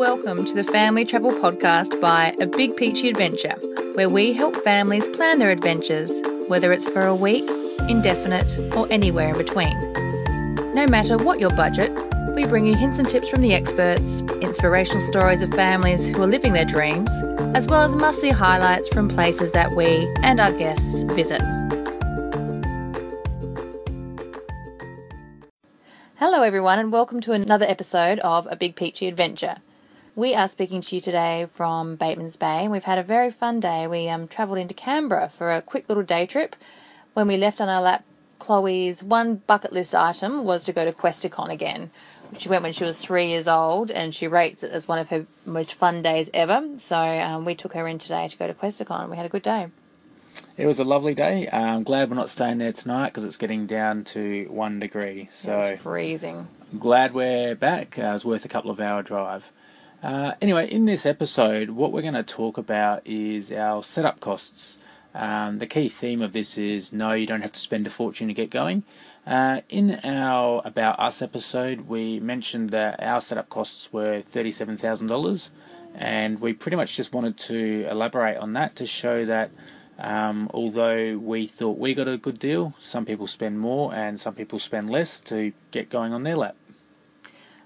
welcome 0.00 0.46
to 0.46 0.54
the 0.54 0.64
Family 0.64 1.04
Travel 1.04 1.30
Podcast 1.30 2.00
by 2.00 2.34
A 2.40 2.46
Big 2.46 2.74
Peachey 2.74 3.10
Adventure, 3.10 3.52
where 3.92 4.08
we 4.08 4.32
help 4.32 4.56
families 4.64 5.06
plan 5.08 5.38
their 5.38 5.50
adventures, 5.50 6.10
whether 6.48 6.72
it's 6.72 6.86
for 6.86 7.02
a 7.06 7.14
week, 7.14 7.44
indefinite, 7.86 8.50
or 8.74 8.90
anywhere 8.90 9.28
in 9.28 9.36
between. 9.36 9.76
No 10.72 10.86
matter 10.86 11.18
what 11.18 11.38
your 11.38 11.50
budget, 11.50 11.92
we 12.34 12.46
bring 12.46 12.64
you 12.64 12.74
hints 12.74 12.98
and 12.98 13.06
tips 13.06 13.28
from 13.28 13.42
the 13.42 13.52
experts, 13.52 14.20
inspirational 14.40 15.02
stories 15.02 15.42
of 15.42 15.52
families 15.52 16.08
who 16.08 16.22
are 16.22 16.26
living 16.26 16.54
their 16.54 16.64
dreams, 16.64 17.10
as 17.54 17.66
well 17.66 17.82
as 17.82 17.94
must 17.94 18.22
see 18.22 18.30
highlights 18.30 18.88
from 18.88 19.10
places 19.10 19.52
that 19.52 19.76
we 19.76 20.10
and 20.22 20.40
our 20.40 20.52
guests 20.52 21.02
visit. 21.02 21.42
Hello, 26.16 26.40
everyone, 26.40 26.78
and 26.78 26.90
welcome 26.90 27.20
to 27.20 27.32
another 27.32 27.66
episode 27.66 28.18
of 28.20 28.48
A 28.50 28.56
Big 28.56 28.76
Peachey 28.76 29.06
Adventure. 29.06 29.56
We 30.20 30.34
are 30.34 30.48
speaking 30.48 30.82
to 30.82 30.96
you 30.96 31.00
today 31.00 31.46
from 31.54 31.96
Bateman's 31.96 32.36
Bay, 32.36 32.68
we've 32.68 32.84
had 32.84 32.98
a 32.98 33.02
very 33.02 33.30
fun 33.30 33.58
day. 33.58 33.86
We 33.86 34.06
um, 34.10 34.28
travelled 34.28 34.58
into 34.58 34.74
Canberra 34.74 35.30
for 35.30 35.50
a 35.50 35.62
quick 35.62 35.88
little 35.88 36.02
day 36.02 36.26
trip. 36.26 36.56
When 37.14 37.26
we 37.26 37.38
left 37.38 37.58
on 37.58 37.70
our 37.70 37.80
lap, 37.80 38.04
Chloe's 38.38 39.02
one 39.02 39.36
bucket 39.36 39.72
list 39.72 39.94
item 39.94 40.44
was 40.44 40.64
to 40.64 40.74
go 40.74 40.84
to 40.84 40.92
Questacon 40.92 41.48
again. 41.48 41.90
She 42.36 42.50
went 42.50 42.62
when 42.62 42.74
she 42.74 42.84
was 42.84 42.98
three 42.98 43.28
years 43.28 43.48
old, 43.48 43.90
and 43.90 44.14
she 44.14 44.28
rates 44.28 44.62
it 44.62 44.70
as 44.72 44.86
one 44.86 44.98
of 44.98 45.08
her 45.08 45.24
most 45.46 45.72
fun 45.72 46.02
days 46.02 46.28
ever. 46.34 46.68
So 46.76 46.98
um, 46.98 47.46
we 47.46 47.54
took 47.54 47.72
her 47.72 47.88
in 47.88 47.96
today 47.96 48.28
to 48.28 48.36
go 48.36 48.46
to 48.46 48.52
Questacon. 48.52 49.08
We 49.08 49.16
had 49.16 49.24
a 49.24 49.30
good 49.30 49.40
day. 49.40 49.68
It 50.58 50.66
was 50.66 50.78
a 50.78 50.84
lovely 50.84 51.14
day. 51.14 51.48
Uh, 51.48 51.58
I'm 51.58 51.82
glad 51.82 52.10
we're 52.10 52.16
not 52.16 52.28
staying 52.28 52.58
there 52.58 52.74
tonight 52.74 53.08
because 53.08 53.24
it's 53.24 53.38
getting 53.38 53.66
down 53.66 54.04
to 54.04 54.44
one 54.50 54.80
degree. 54.80 55.28
So 55.30 55.58
it 55.60 55.80
freezing. 55.80 56.46
I'm 56.70 56.78
glad 56.78 57.14
we're 57.14 57.54
back. 57.54 57.98
Uh, 57.98 58.02
it 58.02 58.12
was 58.12 58.26
worth 58.26 58.44
a 58.44 58.48
couple 58.48 58.70
of 58.70 58.80
hour 58.80 59.02
drive. 59.02 59.50
Uh, 60.02 60.32
anyway, 60.40 60.66
in 60.70 60.86
this 60.86 61.04
episode, 61.04 61.70
what 61.70 61.92
we're 61.92 62.00
going 62.00 62.14
to 62.14 62.22
talk 62.22 62.56
about 62.56 63.02
is 63.06 63.52
our 63.52 63.82
setup 63.82 64.18
costs. 64.20 64.78
Um, 65.14 65.58
the 65.58 65.66
key 65.66 65.88
theme 65.88 66.22
of 66.22 66.32
this 66.32 66.56
is 66.56 66.92
no, 66.92 67.12
you 67.12 67.26
don't 67.26 67.42
have 67.42 67.52
to 67.52 67.60
spend 67.60 67.86
a 67.86 67.90
fortune 67.90 68.28
to 68.28 68.34
get 68.34 68.48
going. 68.48 68.82
Uh, 69.26 69.60
in 69.68 70.00
our 70.02 70.62
About 70.64 70.98
Us 70.98 71.20
episode, 71.20 71.82
we 71.82 72.18
mentioned 72.18 72.70
that 72.70 73.02
our 73.02 73.20
setup 73.20 73.50
costs 73.50 73.92
were 73.92 74.22
$37,000, 74.22 75.50
and 75.94 76.40
we 76.40 76.54
pretty 76.54 76.76
much 76.76 76.96
just 76.96 77.12
wanted 77.12 77.36
to 77.36 77.86
elaborate 77.90 78.38
on 78.38 78.54
that 78.54 78.76
to 78.76 78.86
show 78.86 79.26
that 79.26 79.50
um, 79.98 80.50
although 80.54 81.18
we 81.18 81.46
thought 81.46 81.76
we 81.76 81.92
got 81.92 82.08
a 82.08 82.16
good 82.16 82.38
deal, 82.38 82.72
some 82.78 83.04
people 83.04 83.26
spend 83.26 83.60
more 83.60 83.94
and 83.94 84.18
some 84.18 84.34
people 84.34 84.58
spend 84.58 84.88
less 84.88 85.20
to 85.20 85.52
get 85.72 85.90
going 85.90 86.14
on 86.14 86.22
their 86.22 86.36
lap. 86.36 86.56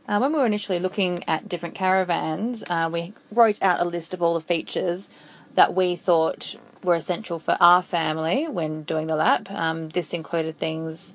Uh, 0.06 0.18
when 0.18 0.32
we 0.32 0.38
were 0.38 0.46
initially 0.46 0.78
looking 0.78 1.24
at 1.26 1.48
different 1.48 1.74
caravans, 1.74 2.62
uh, 2.68 2.88
we 2.92 3.14
wrote 3.32 3.62
out 3.62 3.80
a 3.80 3.84
list 3.84 4.12
of 4.12 4.22
all 4.22 4.34
the 4.34 4.40
features 4.40 5.08
that 5.54 5.74
we 5.74 5.96
thought 5.96 6.56
were 6.82 6.94
essential 6.94 7.38
for 7.38 7.56
our 7.60 7.80
family 7.80 8.46
when 8.46 8.82
doing 8.82 9.06
the 9.06 9.16
lap. 9.16 9.50
Um, 9.50 9.88
this 9.88 10.12
included 10.12 10.58
things 10.58 11.14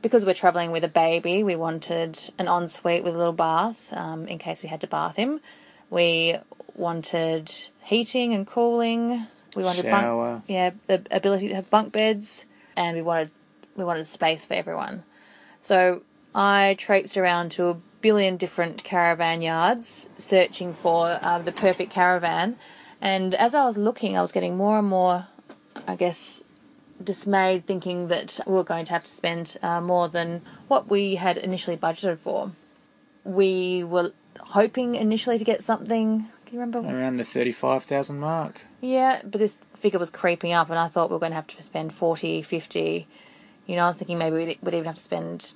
because 0.00 0.24
we're 0.24 0.34
travelling 0.34 0.70
with 0.70 0.84
a 0.84 0.88
baby, 0.88 1.42
we 1.42 1.56
wanted 1.56 2.18
an 2.38 2.46
ensuite 2.46 3.02
with 3.02 3.14
a 3.14 3.18
little 3.18 3.32
bath 3.32 3.92
um, 3.92 4.28
in 4.28 4.38
case 4.38 4.62
we 4.62 4.68
had 4.68 4.80
to 4.82 4.86
bath 4.86 5.16
him. 5.16 5.40
We 5.90 6.36
wanted 6.74 7.50
heating 7.82 8.32
and 8.32 8.46
cooling, 8.46 9.26
we 9.56 9.64
wanted 9.64 9.82
Shower. 9.82 10.34
bunk, 10.34 10.44
yeah, 10.46 10.70
the 10.86 11.04
ability 11.10 11.48
to 11.48 11.56
have 11.56 11.68
bunk 11.70 11.92
beds, 11.92 12.46
and 12.76 12.96
we 12.96 13.02
wanted 13.02 13.30
we 13.74 13.84
wanted 13.84 14.06
space 14.06 14.44
for 14.44 14.54
everyone. 14.54 15.02
So 15.60 16.02
I 16.34 16.76
traipsed 16.78 17.16
around 17.16 17.50
to 17.52 17.68
a 17.68 17.76
billion 18.00 18.36
different 18.36 18.84
caravan 18.84 19.42
yards 19.42 20.08
searching 20.18 20.72
for 20.72 21.18
um, 21.22 21.44
the 21.44 21.52
perfect 21.52 21.90
caravan, 21.90 22.56
and 23.00 23.34
as 23.34 23.54
I 23.54 23.64
was 23.64 23.78
looking, 23.78 24.16
I 24.16 24.20
was 24.20 24.32
getting 24.32 24.56
more 24.56 24.78
and 24.78 24.88
more, 24.88 25.26
I 25.86 25.96
guess, 25.96 26.42
dismayed, 27.02 27.66
thinking 27.66 28.08
that 28.08 28.40
we 28.46 28.54
were 28.54 28.64
going 28.64 28.84
to 28.86 28.92
have 28.92 29.04
to 29.04 29.10
spend 29.10 29.56
uh, 29.62 29.80
more 29.80 30.08
than 30.08 30.42
what 30.66 30.88
we 30.90 31.14
had 31.14 31.36
initially 31.36 31.76
budgeted 31.76 32.18
for. 32.18 32.52
We 33.24 33.84
were 33.84 34.12
hoping 34.40 34.94
initially 34.94 35.38
to 35.38 35.44
get 35.44 35.62
something. 35.62 36.28
Can 36.46 36.54
you 36.54 36.60
remember? 36.60 36.78
Around 36.80 37.18
the 37.18 37.24
35,000 37.24 38.18
mark. 38.18 38.62
Yeah, 38.80 39.20
but 39.22 39.38
this 39.38 39.58
figure 39.74 39.98
was 39.98 40.10
creeping 40.10 40.52
up, 40.52 40.70
and 40.70 40.78
I 40.78 40.88
thought 40.88 41.10
we 41.10 41.14
were 41.14 41.20
going 41.20 41.32
to 41.32 41.36
have 41.36 41.46
to 41.48 41.62
spend 41.62 41.94
40, 41.94 42.42
50. 42.42 43.06
You 43.66 43.76
know, 43.76 43.84
I 43.84 43.88
was 43.88 43.96
thinking 43.96 44.18
maybe 44.18 44.36
we'd, 44.36 44.58
we'd 44.62 44.74
even 44.74 44.86
have 44.86 44.96
to 44.96 45.00
spend 45.00 45.52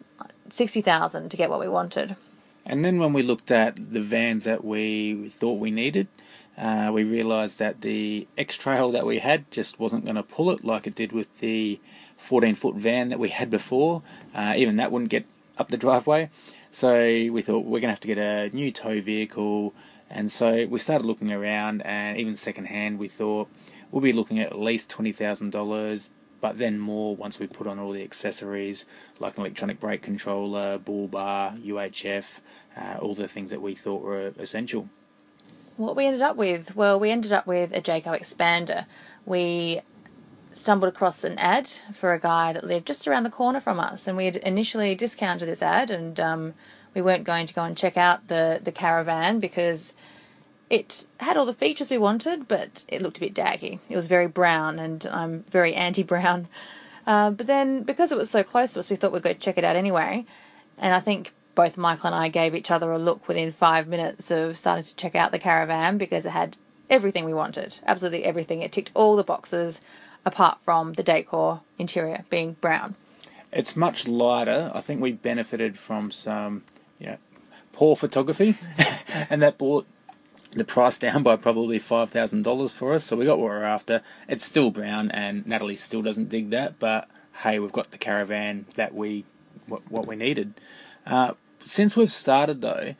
60,000 0.50 1.30
to 1.30 1.36
get 1.36 1.50
what 1.50 1.60
we 1.60 1.69
wanted. 1.69 2.16
And 2.64 2.84
then 2.84 2.98
when 2.98 3.12
we 3.12 3.22
looked 3.22 3.50
at 3.50 3.92
the 3.92 4.00
vans 4.00 4.44
that 4.44 4.64
we 4.64 5.28
thought 5.28 5.58
we 5.58 5.70
needed, 5.70 6.08
uh, 6.56 6.90
we 6.92 7.02
realised 7.04 7.58
that 7.58 7.80
the 7.80 8.26
X 8.38 8.56
Trail 8.56 8.90
that 8.92 9.06
we 9.06 9.18
had 9.18 9.50
just 9.50 9.80
wasn't 9.80 10.04
going 10.04 10.16
to 10.16 10.22
pull 10.22 10.50
it 10.50 10.64
like 10.64 10.86
it 10.86 10.94
did 10.94 11.12
with 11.12 11.38
the 11.40 11.80
14 12.16 12.54
foot 12.54 12.76
van 12.76 13.08
that 13.08 13.18
we 13.18 13.30
had 13.30 13.50
before. 13.50 14.02
Uh, 14.34 14.54
even 14.56 14.76
that 14.76 14.92
wouldn't 14.92 15.10
get 15.10 15.26
up 15.58 15.68
the 15.68 15.76
driveway. 15.76 16.30
So 16.70 16.94
we 16.94 17.42
thought 17.42 17.64
we're 17.64 17.80
going 17.80 17.82
to 17.82 17.88
have 17.88 18.00
to 18.00 18.08
get 18.08 18.18
a 18.18 18.48
new 18.54 18.70
tow 18.70 19.00
vehicle. 19.00 19.74
And 20.08 20.30
so 20.30 20.66
we 20.66 20.78
started 20.78 21.06
looking 21.06 21.32
around, 21.32 21.82
and 21.82 22.18
even 22.18 22.36
secondhand, 22.36 22.98
we 22.98 23.08
thought 23.08 23.48
we'll 23.90 24.02
be 24.02 24.12
looking 24.12 24.38
at 24.38 24.52
at 24.52 24.58
least 24.58 24.90
$20,000, 24.90 26.08
but 26.42 26.58
then 26.58 26.78
more 26.78 27.14
once 27.14 27.38
we 27.38 27.47
put 27.47 27.66
on 27.66 27.78
all 27.78 27.92
the 27.92 28.03
accessories 28.03 28.84
like 29.20 29.38
an 29.38 29.42
electronic 29.42 29.78
brake 29.78 30.03
controller, 30.03 30.76
bull 30.76 31.06
bar, 31.06 31.53
UHF, 31.53 32.41
uh, 32.76 32.98
all 33.00 33.14
the 33.14 33.28
things 33.28 33.50
that 33.53 33.62
we 33.62 33.75
thought 33.75 34.03
were 34.03 34.34
essential. 34.38 34.91
What 35.76 35.94
we 35.97 36.04
ended 36.04 36.20
up 36.20 36.36
with? 36.36 36.75
Well, 36.75 36.98
we 36.98 37.10
ended 37.10 37.32
up 37.32 37.47
with 37.47 37.72
a 37.72 37.80
Jayco 37.80 38.20
expander. 38.20 38.86
We 39.25 39.82
stumbled 40.53 40.92
across 40.92 41.22
an 41.22 41.38
ad 41.38 41.69
for 41.94 42.12
a 42.12 42.19
guy 42.19 42.53
that 42.53 42.64
lived 42.64 42.88
just 42.88 43.06
around 43.06 43.22
the 43.22 43.30
corner 43.30 43.60
from 43.60 43.78
us, 43.78 44.09
and 44.09 44.16
we 44.16 44.24
had 44.24 44.36
initially 44.36 44.97
discounted 44.97 45.48
this 45.48 45.62
ad, 45.62 45.92
and 45.92 46.19
um, 46.19 46.54
we 46.92 47.00
weren't 47.00 47.24
going 47.24 47.47
to 47.47 47.54
go 47.54 47.62
and 47.62 47.76
check 47.76 47.97
out 47.97 48.26
the 48.26 48.60
the 48.62 48.72
caravan 48.72 49.38
because 49.38 49.94
it 50.72 51.06
had 51.21 51.37
all 51.37 51.44
the 51.44 51.53
features 51.53 51.91
we 51.91 51.99
wanted, 51.99 52.49
but 52.49 52.87
it 52.88 53.03
looked 53.03 53.19
a 53.19 53.21
bit 53.21 53.34
daggy. 53.34 53.81
It 53.91 53.94
was 53.94 54.06
very 54.06 54.27
brown, 54.27 54.78
and 54.78 55.06
I'm 55.12 55.43
very 55.50 55.75
anti-brown. 55.75 56.49
Uh, 57.06 57.31
but 57.31 57.47
then, 57.47 57.83
because 57.83 58.10
it 58.10 58.16
was 58.16 58.31
so 58.31 58.43
close 58.43 58.72
to 58.72 58.81
us, 58.81 58.88
we 58.88 58.97
thought 58.97 59.12
we'd 59.12 59.22
go 59.22 59.34
check 59.34 59.59
it 59.59 59.65
out 59.65 59.77
anyway. 59.77 60.25
And 60.78 60.94
I 60.94 61.00
think 61.00 61.34
both 61.55 61.77
Michael 61.77 62.06
and 62.06 62.16
I 62.16 62.28
gave 62.28 62.55
each 62.55 62.71
other 62.71 62.91
a 62.91 62.99
look 62.99 63.28
within 63.28 63.53
five 63.53 63.87
minutes 63.87 64.31
of 64.31 64.56
starting 64.56 64.84
to 64.84 64.97
check 64.97 65.15
out 65.15 65.31
the 65.31 65.38
caravan 65.38 65.99
because 65.99 66.25
it 66.25 66.31
had 66.31 66.56
everything 66.89 67.27
we 67.27 67.34
wanted. 67.34 67.78
Absolutely 67.87 68.25
everything. 68.25 68.62
It 68.62 68.72
ticked 68.72 68.93
all 68.94 69.15
the 69.15 69.22
boxes 69.22 69.83
apart 70.25 70.59
from 70.65 70.94
the 70.94 71.03
decor 71.03 71.60
interior 71.78 72.25
being 72.31 72.54
brown. 72.62 72.94
It's 73.53 73.77
much 73.77 74.09
lighter. 74.09 74.72
I 74.75 74.81
think 74.81 75.03
we 75.03 75.12
benefited 75.12 75.77
from 75.78 76.10
some, 76.10 76.62
poor 77.72 77.97
photography, 77.97 78.56
and 79.31 79.43
that 79.43 79.59
brought 79.59 79.87
the 80.54 80.64
price 80.64 80.98
down 80.98 81.22
by 81.22 81.36
probably 81.36 81.78
five 81.78 82.10
thousand 82.10 82.42
dollars 82.42 82.72
for 82.72 82.94
us. 82.94 83.04
So 83.04 83.16
we 83.16 83.24
got 83.24 83.38
what 83.38 83.48
we're 83.50 83.62
after. 83.62 84.02
It's 84.28 84.44
still 84.44 84.70
brown, 84.70 85.10
and 85.10 85.46
Natalie 85.46 85.76
still 85.76 86.02
doesn't 86.02 86.28
dig 86.28 86.50
that. 86.50 86.78
But 86.78 87.08
hey, 87.42 87.58
we've 87.58 87.72
got 87.72 87.90
the 87.90 87.98
caravan 87.98 88.66
that 88.74 88.94
we 88.94 89.24
what, 89.66 89.82
what 89.91 90.06
we 90.06 90.16
needed. 90.16 90.54
Uh, 91.06 91.32
since 91.64 91.96
we've 91.96 92.10
started 92.10 92.60
though, 92.60 92.94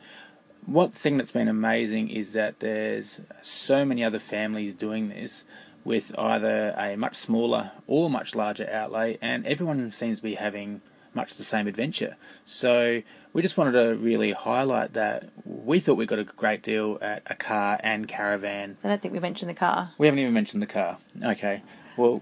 one 0.65 0.91
thing 0.91 1.17
that's 1.17 1.31
been 1.31 1.47
amazing 1.47 2.09
is 2.09 2.33
that 2.33 2.59
there's 2.59 3.21
so 3.41 3.85
many 3.85 4.03
other 4.03 4.19
families 4.19 4.73
doing 4.73 5.09
this 5.09 5.45
with 5.83 6.17
either 6.17 6.73
a 6.77 6.95
much 6.95 7.15
smaller 7.15 7.71
or 7.87 8.09
much 8.09 8.35
larger 8.35 8.69
outlay, 8.71 9.17
and 9.21 9.45
everyone 9.45 9.91
seems 9.91 10.19
to 10.19 10.23
be 10.23 10.35
having 10.35 10.81
much 11.15 11.35
the 11.35 11.43
same 11.43 11.67
adventure. 11.67 12.15
So 12.45 13.01
we 13.33 13.41
just 13.41 13.57
wanted 13.57 13.71
to 13.73 13.95
really 13.95 14.31
highlight 14.31 14.93
that 14.93 15.29
we 15.45 15.79
thought 15.79 15.95
we 15.95 16.05
got 16.05 16.19
a 16.19 16.23
great 16.23 16.61
deal 16.61 16.97
at 17.01 17.23
a 17.27 17.35
car 17.35 17.79
and 17.83 18.07
caravan. 18.07 18.77
I 18.83 18.87
don't 18.89 19.01
think 19.01 19.13
we 19.13 19.19
mentioned 19.19 19.49
the 19.49 19.55
car. 19.55 19.91
We 19.97 20.07
haven't 20.07 20.19
even 20.19 20.33
mentioned 20.33 20.61
the 20.61 20.67
car. 20.67 20.97
Okay, 21.23 21.61
well, 21.97 22.21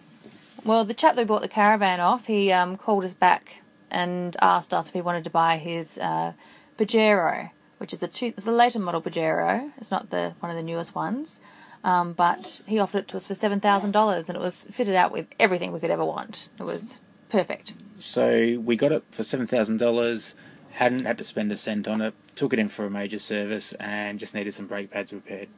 Well, 0.64 0.86
the 0.86 0.94
chap 0.94 1.16
who 1.16 1.26
bought 1.26 1.42
the 1.42 1.48
caravan 1.48 2.00
off, 2.00 2.28
he 2.28 2.52
um, 2.52 2.78
called 2.78 3.04
us 3.04 3.14
back 3.14 3.62
and 3.90 4.38
asked 4.42 4.74
us 4.74 4.90
if 4.90 4.94
we 4.94 5.02
wanted 5.02 5.24
to 5.26 5.30
buy 5.30 5.58
his 5.58 5.98
uh, 5.98 6.34
Pajero, 6.78 7.52
which 7.78 7.94
is 7.94 8.02
a 8.04 8.08
two, 8.08 8.28
it's 8.38 8.48
a 8.48 8.52
later 8.52 8.80
model 8.80 9.02
Pajero. 9.02 9.72
It's 9.78 9.92
not 9.92 10.10
the 10.12 10.34
one 10.40 10.50
of 10.50 10.56
the 10.56 10.64
newest 10.64 10.96
ones, 10.96 11.42
um, 11.84 12.14
but 12.14 12.62
he 12.68 12.80
offered 12.80 13.00
it 13.00 13.08
to 13.10 13.18
us 13.18 13.28
for 13.28 13.36
seven 13.36 13.60
thousand 13.60 13.92
dollars, 13.92 14.30
and 14.30 14.38
it 14.38 14.42
was 14.42 14.64
fitted 14.72 14.96
out 14.96 15.12
with 15.12 15.28
everything 15.40 15.72
we 15.74 15.80
could 15.80 15.92
ever 15.92 16.06
want. 16.06 16.48
It 16.60 16.64
was 16.64 17.00
perfect. 17.32 17.74
So 17.98 18.60
we 18.64 18.76
got 18.76 18.92
it 18.92 19.04
for 19.12 19.24
seven 19.24 19.48
thousand 19.48 19.78
dollars. 19.78 20.36
Hadn't 20.72 21.06
had 21.06 21.18
to 21.18 21.24
spend 21.24 21.52
a 21.52 21.56
cent 21.56 21.88
on 21.88 22.02
it. 22.02 22.14
Took 22.36 22.54
it 22.54 22.60
in 22.60 22.70
for 22.70 22.86
a 22.86 22.90
major 22.90 23.20
service 23.20 23.74
and 23.74 24.20
just 24.20 24.34
needed 24.34 24.54
some 24.54 24.68
brake 24.68 24.92
pads 24.92 25.12
repaired. 25.14 25.50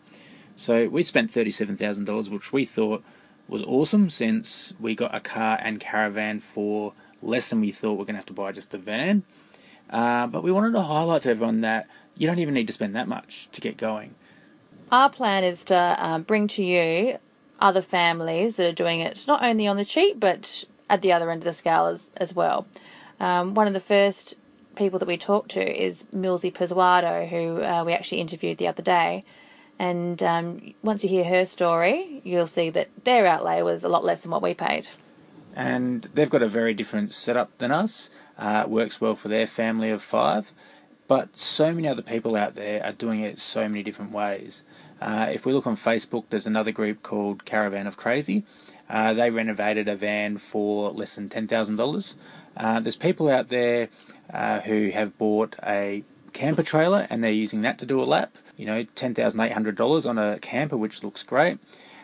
So 0.56 0.88
we 0.88 1.04
spent 1.04 1.32
thirty-seven 1.32 1.78
thousand 1.78 2.06
dollars, 2.06 2.30
which 2.30 2.54
we 2.54 2.66
thought 2.66 3.04
was 3.48 3.64
awesome 3.64 4.10
since 4.10 4.74
we 4.80 4.96
got 4.96 5.14
a 5.14 5.20
car 5.20 5.60
and 5.62 5.80
caravan 5.80 6.40
for 6.40 6.94
less 7.22 7.50
than 7.50 7.62
we 7.62 7.72
thought 7.72 7.94
we're 7.94 8.06
going 8.06 8.16
to 8.16 8.20
have 8.20 8.26
to 8.26 8.34
buy 8.34 8.52
just 8.52 8.72
the 8.72 8.78
van. 8.78 9.24
Uh, 9.90 10.28
but 10.28 10.44
we 10.44 10.52
wanted 10.52 10.72
to 10.74 10.82
highlight 10.82 11.24
to 11.24 11.30
everyone 11.30 11.62
that 11.62 11.88
you 12.16 12.28
don't 12.28 12.40
even 12.40 12.54
need 12.54 12.68
to 12.68 12.74
spend 12.74 12.96
that 12.96 13.08
much 13.08 13.50
to 13.52 13.62
get 13.62 13.78
going. 13.78 14.16
Our 14.92 15.10
plan 15.10 15.44
is 15.44 15.64
to 15.66 15.98
um, 16.00 16.24
bring 16.24 16.48
to 16.50 16.64
you 16.64 17.18
other 17.60 17.82
families 17.82 18.56
that 18.56 18.68
are 18.68 18.74
doing 18.74 19.00
it 19.00 19.24
not 19.28 19.44
only 19.44 19.68
on 19.68 19.78
the 19.78 19.86
cheap 19.86 20.20
but 20.20 20.66
at 20.90 21.02
the 21.02 21.12
other 21.12 21.30
end 21.30 21.42
of 21.42 21.46
the 21.46 21.54
scale 21.54 21.88
as, 21.88 22.12
as 22.18 22.34
well. 22.34 22.68
Um, 23.20 23.54
one 23.54 23.68
of 23.68 23.74
the 23.74 23.80
first 23.80 24.36
people 24.76 25.00
that 25.00 25.08
we 25.08 25.18
talked 25.18 25.52
to 25.52 25.84
is 25.84 26.04
Milsey 26.14 26.52
Pizzuardo, 26.52 27.28
who 27.30 27.64
uh, 27.64 27.84
we 27.84 27.94
actually 27.94 28.22
interviewed 28.22 28.58
the 28.58 28.68
other 28.68 28.84
day. 28.84 29.24
And 29.80 30.22
um, 30.22 30.74
once 30.82 31.04
you 31.04 31.10
hear 31.10 31.26
her 31.26 31.46
story, 31.46 32.22
you'll 32.24 32.48
see 32.48 32.70
that 32.72 32.90
their 33.04 33.26
outlay 33.26 33.62
was 33.62 33.84
a 33.84 33.90
lot 33.90 34.04
less 34.04 34.22
than 34.22 34.32
what 34.32 34.42
we 34.42 34.54
paid. 34.54 34.88
And 35.56 36.04
they've 36.14 36.30
got 36.30 36.42
a 36.42 36.48
very 36.48 36.74
different 36.74 37.14
setup 37.14 37.56
than 37.58 37.72
us. 37.72 38.10
Uh, 38.38 38.66
works 38.68 39.00
well 39.00 39.16
for 39.16 39.28
their 39.28 39.46
family 39.46 39.92
of 39.92 40.02
five. 40.02 40.52
But 41.08 41.38
so 41.38 41.74
many 41.74 41.88
other 41.88 42.02
people 42.02 42.36
out 42.36 42.56
there 42.56 42.84
are 42.84 42.92
doing 42.92 43.20
it 43.22 43.40
so 43.40 43.68
many 43.68 43.84
different 43.84 44.12
ways. 44.12 44.64
Uh, 45.02 45.30
if 45.32 45.46
we 45.46 45.54
look 45.54 45.68
on 45.68 45.76
Facebook, 45.76 46.26
there's 46.30 46.48
another 46.48 46.72
group 46.72 47.04
called 47.04 47.46
Caravan 47.46 47.88
of 47.88 47.98
Crazy. 47.98 48.44
Uh, 48.90 49.14
they 49.14 49.30
renovated 49.30 49.88
a 49.88 49.96
van 49.96 50.38
for 50.38 50.92
less 50.92 51.16
than 51.16 51.30
$10,000. 51.30 52.16
Uh, 52.56 52.80
there's 52.80 52.96
people 52.96 53.30
out 53.30 53.50
there 53.50 53.90
uh, 54.32 54.60
who 54.62 54.90
have 54.90 55.18
bought 55.18 55.56
a 55.64 56.04
camper 56.34 56.64
trailer 56.64 57.08
and 57.10 57.24
they're 57.24 57.32
using 57.32 57.62
that 57.62 57.78
to 57.80 57.86
do 57.86 58.02
a 58.02 58.06
lap. 58.06 58.38
You 58.58 58.66
know, 58.66 58.84
$10,800 58.84 60.10
on 60.10 60.18
a 60.18 60.40
camper, 60.40 60.78
which 60.78 61.04
looks 61.04 61.24
great. 61.24 61.60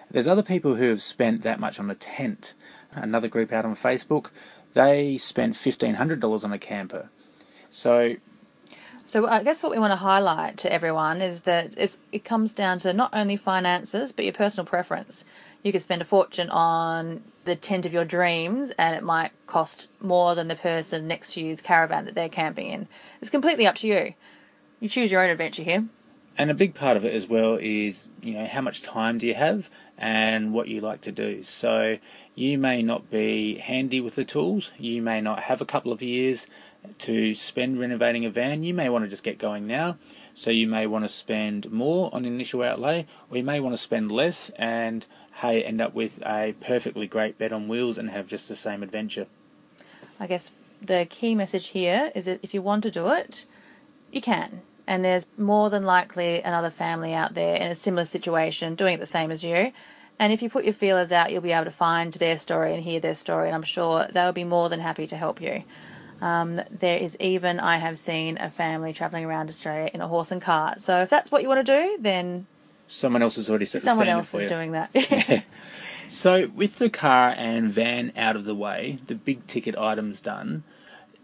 There's 0.10 0.28
other 0.28 0.44
people 0.44 0.76
who 0.76 0.90
have 0.90 1.02
spent 1.02 1.44
that 1.44 1.60
much 1.60 1.80
on 1.80 1.90
a 1.90 1.96
tent. 1.96 2.54
Another 2.94 3.28
group 3.28 3.52
out 3.52 3.66
on 3.66 3.76
Facebook, 3.76 4.32
they 4.74 5.18
spent 5.18 5.56
$1,500 5.56 6.44
on 6.44 6.54
a 6.54 6.58
camper. 6.58 7.10
So 7.70 8.16
so 9.06 9.28
I 9.28 9.42
guess 9.42 9.64
what 9.64 9.72
we 9.72 9.80
want 9.80 9.92
to 9.92 9.96
highlight 9.96 10.58
to 10.60 10.72
everyone 10.72 11.20
is 11.24 11.42
that 11.42 11.74
it 12.12 12.24
comes 12.24 12.54
down 12.54 12.78
to 12.80 12.94
not 12.94 13.10
only 13.12 13.38
finances 13.38 14.12
but 14.12 14.24
your 14.24 14.36
personal 14.36 14.68
preference. 14.68 15.26
You 15.64 15.72
could 15.72 15.82
spend 15.82 16.02
a 16.02 16.06
fortune 16.06 16.50
on 16.50 17.24
the 17.46 17.56
tent 17.56 17.86
of 17.86 17.94
your 17.94 18.06
dreams 18.06 18.72
and 18.78 18.96
it 18.96 19.04
might 19.04 19.32
cost 19.48 19.92
more 20.02 20.36
than 20.36 20.48
the 20.48 20.56
person 20.56 21.08
next 21.08 21.34
to 21.34 21.42
you's 21.42 21.62
caravan 21.62 22.06
that 22.06 22.16
they're 22.16 22.30
camping 22.30 22.68
in. 22.68 22.88
It's 23.22 23.30
completely 23.30 23.68
up 23.68 23.76
to 23.76 23.88
you. 23.88 24.14
You 24.80 24.88
choose 24.88 25.12
your 25.12 25.22
own 25.22 25.30
adventure 25.30 25.64
here. 25.64 25.86
And 26.38 26.50
a 26.50 26.54
big 26.54 26.74
part 26.74 26.96
of 26.96 27.04
it 27.04 27.14
as 27.14 27.28
well 27.28 27.58
is, 27.60 28.08
you 28.22 28.34
know, 28.34 28.46
how 28.46 28.62
much 28.62 28.82
time 28.82 29.18
do 29.18 29.28
you 29.28 29.34
have 29.34 29.70
and 29.98 30.54
what 30.54 30.70
you 30.70 30.80
like 30.80 31.02
to 31.02 31.12
do. 31.12 31.44
So 31.44 31.98
you 32.34 32.58
may 32.58 32.82
not 32.82 33.12
be 33.12 33.58
handy 33.58 34.00
with 34.00 34.16
the 34.16 34.24
tools, 34.24 34.72
you 34.78 35.02
may 35.02 35.20
not 35.20 35.44
have 35.44 35.60
a 35.60 35.66
couple 35.66 35.92
of 35.92 36.02
years 36.02 36.48
to 37.00 37.34
spend 37.34 37.78
renovating 37.78 38.24
a 38.24 38.30
van, 38.30 38.64
you 38.64 38.74
may 38.74 38.88
want 38.88 39.04
to 39.04 39.10
just 39.10 39.24
get 39.26 39.38
going 39.38 39.68
now. 39.68 39.98
So 40.34 40.50
you 40.50 40.66
may 40.66 40.88
want 40.88 41.04
to 41.04 41.10
spend 41.10 41.70
more 41.70 42.10
on 42.14 42.24
initial 42.24 42.64
outlay, 42.64 43.06
or 43.30 43.36
you 43.36 43.44
may 43.44 43.60
want 43.60 43.74
to 43.74 43.82
spend 43.82 44.10
less 44.10 44.50
and 44.52 45.06
hey, 45.40 45.64
end 45.64 45.80
up 45.82 45.94
with 45.94 46.22
a 46.26 46.54
perfectly 46.60 47.08
great 47.08 47.38
bed 47.38 47.54
on 47.54 47.68
wheels 47.68 47.98
and 47.98 48.10
have 48.10 48.28
just 48.28 48.50
the 48.50 48.56
same 48.56 48.84
adventure. 48.84 49.28
I 50.20 50.28
guess 50.28 50.52
the 50.82 51.08
key 51.10 51.36
message 51.36 51.68
here 51.68 52.12
is 52.14 52.26
that 52.26 52.40
if 52.42 52.54
you 52.54 52.62
want 52.62 52.84
to 52.84 52.92
do 52.92 53.10
it, 53.10 53.46
you 54.12 54.22
can. 54.22 54.62
And 54.86 55.06
there's 55.06 55.28
more 55.38 55.70
than 55.70 55.84
likely 55.84 56.42
another 56.42 56.70
family 56.70 57.14
out 57.14 57.36
there 57.36 57.56
in 57.56 57.72
a 57.72 57.76
similar 57.76 58.06
situation 58.06 58.76
doing 58.76 58.96
it 58.96 59.00
the 59.00 59.06
same 59.06 59.32
as 59.32 59.44
you. 59.44 59.72
And 60.18 60.34
if 60.34 60.42
you 60.42 60.50
put 60.50 60.66
your 60.66 60.74
feelers 60.74 61.12
out, 61.12 61.32
you'll 61.32 61.42
be 61.42 61.54
able 61.54 61.66
to 61.66 61.72
find 61.72 62.12
their 62.14 62.38
story 62.38 62.74
and 62.74 62.84
hear 62.84 63.00
their 63.00 63.16
story, 63.16 63.48
and 63.48 63.56
I'm 63.56 63.64
sure 63.64 64.08
they'll 64.12 64.34
be 64.34 64.44
more 64.44 64.68
than 64.68 64.82
happy 64.82 65.08
to 65.08 65.16
help 65.16 65.40
you. 65.42 65.64
Um, 66.22 66.62
there 66.70 66.98
is 66.98 67.16
even, 67.22 67.62
I 67.62 67.78
have 67.78 67.98
seen 67.98 68.38
a 68.38 68.50
family 68.50 68.92
travelling 68.92 69.24
around 69.24 69.48
Australia 69.48 69.90
in 69.94 70.02
a 70.02 70.10
horse 70.10 70.32
and 70.32 70.42
cart. 70.42 70.82
So 70.82 71.02
if 71.02 71.10
that's 71.10 71.32
what 71.32 71.42
you 71.42 71.48
want 71.48 71.66
to 71.66 71.72
do, 71.82 71.98
then 72.02 72.48
someone 72.90 73.22
else 73.22 73.38
has 73.38 73.50
already 73.50 73.66
set 73.66 73.82
someone 73.84 74.08
the 74.08 74.12
else 74.12 74.30
for 74.30 74.38
is 74.38 74.44
you. 74.44 74.50
doing 74.50 74.72
that. 74.74 74.90
yeah. 74.94 75.42
So 76.12 76.48
with 76.48 76.80
the 76.80 76.90
car 76.90 77.36
and 77.38 77.72
van 77.72 78.14
out 78.18 78.36
of 78.36 78.44
the 78.46 78.56
way, 78.56 78.98
the 79.06 79.14
big 79.14 79.46
ticket 79.46 79.78
items 79.78 80.22
done, 80.22 80.64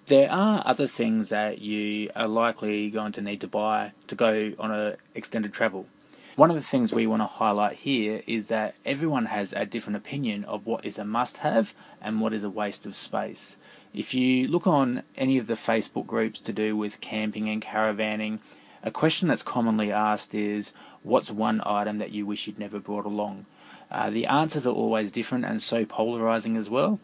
there 0.06 0.32
are 0.32 0.62
other 0.64 0.86
things 0.86 1.30
that 1.30 1.58
you 1.58 2.12
are 2.16 2.28
likely 2.28 2.92
going 2.92 3.12
to 3.14 3.22
need 3.22 3.42
to 3.42 3.48
buy 3.48 3.94
to 4.06 4.14
go 4.14 4.54
on 4.60 4.70
a 4.70 4.98
extended 5.16 5.54
travel. 5.54 5.88
One 6.36 6.52
of 6.52 6.56
the 6.56 6.62
things 6.62 6.94
we 6.94 7.08
want 7.08 7.24
to 7.24 7.28
highlight 7.28 7.78
here 7.78 8.22
is 8.28 8.46
that 8.48 8.76
everyone 8.86 9.26
has 9.26 9.54
a 9.54 9.66
different 9.66 9.98
opinion 9.98 10.44
of 10.46 10.68
what 10.68 10.86
is 10.86 11.00
a 11.00 11.04
must 11.04 11.38
have 11.38 11.74
and 12.00 12.22
what 12.22 12.32
is 12.32 12.44
a 12.44 12.50
waste 12.52 12.86
of 12.86 12.96
space. 12.96 13.58
If 13.92 14.14
you 14.14 14.48
look 14.48 14.68
on 14.68 15.02
any 15.18 15.40
of 15.40 15.48
the 15.48 15.56
Facebook 15.56 16.06
groups 16.06 16.40
to 16.42 16.54
do 16.54 16.78
with 16.78 17.02
camping 17.02 17.50
and 17.50 17.60
caravanning, 17.60 18.38
a 18.86 18.92
question 18.92 19.28
that's 19.28 19.44
commonly 19.44 19.92
asked 19.92 20.34
is 20.34 20.72
what's 21.02 21.32
one 21.32 21.62
item 21.66 21.98
that 21.98 22.12
you 22.12 22.26
wish 22.26 22.48
you'd 22.48 22.60
never 22.60 22.80
brought 22.80 23.06
along? 23.06 23.48
Uh, 23.92 24.10
the 24.10 24.26
answers 24.28 24.66
are 24.66 24.74
always 24.74 25.12
different 25.12 25.44
and 25.44 25.62
so 25.62 25.86
polarizing 25.86 26.56
as 26.56 26.70
well. 26.70 27.00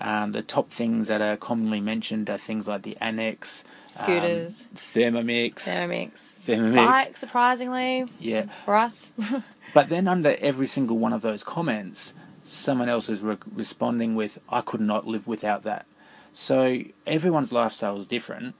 Um, 0.00 0.32
the 0.32 0.42
top 0.42 0.70
things 0.70 1.08
that 1.08 1.22
are 1.22 1.36
commonly 1.36 1.80
mentioned 1.80 2.28
are 2.28 2.36
things 2.36 2.68
like 2.68 2.82
the 2.82 2.96
annex, 3.00 3.64
scooters, 3.88 4.68
um, 4.70 4.76
Thermomix, 4.76 5.54
Thermomix, 5.66 6.34
Thermomix, 6.46 6.74
bike. 6.74 7.16
Surprisingly, 7.16 8.04
yeah, 8.18 8.46
for 8.46 8.76
us. 8.76 9.10
but 9.74 9.88
then 9.88 10.06
under 10.06 10.36
every 10.40 10.66
single 10.66 10.98
one 10.98 11.14
of 11.14 11.22
those 11.22 11.42
comments, 11.42 12.12
someone 12.42 12.90
else 12.90 13.08
is 13.08 13.22
re- 13.22 13.38
responding 13.54 14.14
with, 14.14 14.38
"I 14.50 14.60
could 14.60 14.82
not 14.82 15.06
live 15.06 15.26
without 15.26 15.62
that." 15.62 15.86
So 16.34 16.82
everyone's 17.06 17.50
lifestyle 17.50 17.98
is 17.98 18.06
different, 18.06 18.54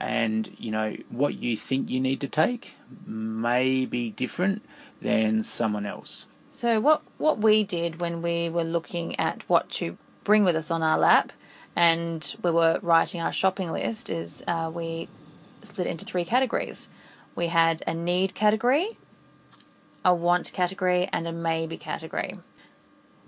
and 0.00 0.54
you 0.58 0.70
know 0.70 0.96
what 1.10 1.34
you 1.34 1.56
think 1.56 1.90
you 1.90 2.00
need 2.00 2.20
to 2.22 2.28
take 2.28 2.76
may 3.06 3.84
be 3.84 4.10
different 4.10 4.64
than 5.02 5.42
someone 5.42 5.86
else. 5.86 6.26
So 6.52 6.80
what 6.80 7.02
what 7.18 7.38
we 7.38 7.62
did 7.62 8.00
when 8.00 8.22
we 8.22 8.48
were 8.48 8.64
looking 8.64 9.18
at 9.20 9.48
what 9.48 9.68
to 9.72 9.98
bring 10.24 10.42
with 10.44 10.56
us 10.56 10.70
on 10.70 10.82
our 10.82 10.98
lap, 10.98 11.32
and 11.76 12.34
we 12.42 12.50
were 12.50 12.78
writing 12.82 13.20
our 13.20 13.32
shopping 13.32 13.70
list, 13.70 14.08
is 14.10 14.42
uh, 14.46 14.70
we 14.72 15.08
split 15.62 15.86
into 15.86 16.04
three 16.04 16.24
categories. 16.24 16.88
We 17.34 17.48
had 17.48 17.82
a 17.86 17.94
need 17.94 18.34
category, 18.34 18.98
a 20.04 20.14
want 20.14 20.52
category, 20.52 21.08
and 21.12 21.28
a 21.28 21.32
maybe 21.32 21.76
category 21.76 22.38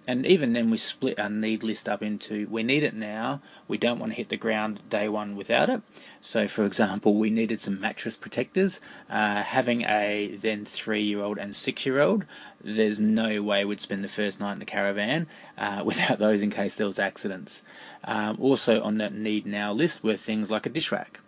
and 0.06 0.26
even 0.26 0.52
then 0.52 0.70
we 0.70 0.76
split 0.76 1.18
our 1.18 1.28
need 1.28 1.62
list 1.62 1.88
up 1.88 2.02
into 2.02 2.46
we 2.50 2.62
need 2.62 2.82
it 2.82 2.94
now 2.94 3.40
we 3.68 3.78
don't 3.78 3.98
want 3.98 4.12
to 4.12 4.16
hit 4.16 4.28
the 4.28 4.36
ground 4.36 4.80
day 4.88 5.08
one 5.08 5.36
without 5.36 5.70
it. 5.70 5.82
So 6.20 6.48
for 6.48 6.64
example 6.64 7.14
we 7.14 7.30
needed 7.30 7.60
some 7.60 7.80
mattress 7.80 8.16
protectors. 8.16 8.80
Uh, 9.08 9.42
having 9.42 9.82
a 9.82 10.34
then 10.36 10.64
three 10.64 11.02
year 11.02 11.22
old 11.22 11.38
and 11.38 11.54
six 11.54 11.86
year 11.86 12.00
old 12.00 12.24
there's 12.62 13.00
no 13.00 13.42
way 13.42 13.64
we'd 13.64 13.80
spend 13.80 14.02
the 14.02 14.08
first 14.08 14.40
night 14.40 14.54
in 14.54 14.58
the 14.58 14.64
caravan 14.64 15.26
uh, 15.56 15.82
without 15.84 16.18
those 16.18 16.42
in 16.42 16.50
case 16.50 16.76
there 16.76 16.86
was 16.86 16.98
accidents. 16.98 17.62
Um, 18.04 18.38
also 18.40 18.82
on 18.82 18.98
that 18.98 19.14
need 19.14 19.46
now 19.46 19.72
list 19.72 20.02
were 20.02 20.16
things 20.16 20.50
like 20.50 20.66
a 20.66 20.70
dish 20.70 20.90
rack. 20.90 21.20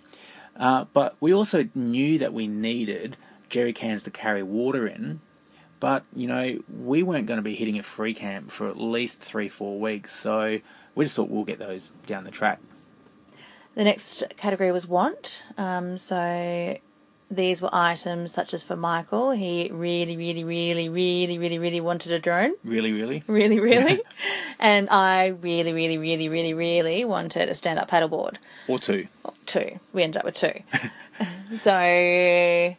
Uh, 0.56 0.84
but 0.92 1.16
we 1.20 1.32
also 1.32 1.68
knew 1.74 2.18
that 2.18 2.32
we 2.32 2.46
needed 2.46 3.16
jerry 3.48 3.72
cans 3.72 4.02
to 4.02 4.10
carry 4.10 4.42
water 4.42 4.86
in 4.86 5.20
but, 5.84 6.02
you 6.16 6.26
know, 6.26 6.60
we 6.80 7.02
weren't 7.02 7.26
going 7.26 7.36
to 7.36 7.42
be 7.42 7.54
hitting 7.54 7.78
a 7.78 7.82
free 7.82 8.14
camp 8.14 8.50
for 8.50 8.70
at 8.70 8.80
least 8.80 9.20
three, 9.20 9.48
four 9.50 9.78
weeks. 9.78 10.14
So 10.14 10.60
we 10.94 11.04
just 11.04 11.14
thought 11.14 11.28
we'll 11.28 11.44
get 11.44 11.58
those 11.58 11.92
down 12.06 12.24
the 12.24 12.30
track. 12.30 12.58
The 13.74 13.84
next 13.84 14.22
category 14.38 14.72
was 14.72 14.86
want. 14.86 15.44
Um, 15.58 15.98
so 15.98 16.78
these 17.30 17.60
were 17.60 17.68
items 17.70 18.32
such 18.32 18.54
as 18.54 18.62
for 18.62 18.76
Michael, 18.76 19.32
he 19.32 19.68
really, 19.74 20.16
really, 20.16 20.42
really, 20.42 20.88
really, 20.88 21.38
really, 21.38 21.58
really 21.58 21.80
wanted 21.82 22.12
a 22.12 22.18
drone. 22.18 22.54
Really, 22.64 22.92
really? 22.92 23.22
Really, 23.26 23.60
really. 23.60 24.00
and 24.58 24.88
I 24.88 25.26
really, 25.26 25.74
really, 25.74 25.98
really, 25.98 26.30
really, 26.30 26.54
really 26.54 27.04
wanted 27.04 27.50
a 27.50 27.54
stand 27.54 27.78
up 27.78 27.90
paddleboard. 27.90 28.36
Or 28.68 28.78
two. 28.78 29.08
two. 29.44 29.80
We 29.92 30.02
ended 30.02 30.20
up 30.20 30.24
with 30.24 30.36
two. 30.36 30.60
so 31.58 32.74